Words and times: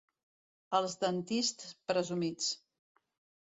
Els 0.77 0.95
d'Antist, 1.03 1.67
presumits. 1.93 2.49